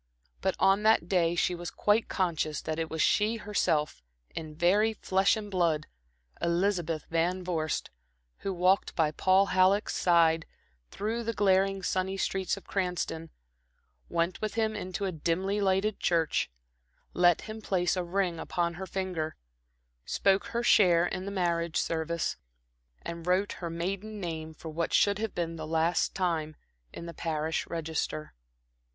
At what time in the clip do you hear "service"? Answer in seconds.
21.77-22.37